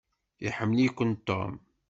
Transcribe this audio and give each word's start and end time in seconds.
Iḥemmel-iken 0.47 1.11
Tom. 1.27 1.53